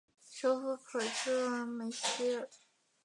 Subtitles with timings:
[0.31, 0.97] 首府普
[1.29, 2.49] 热梅希尔。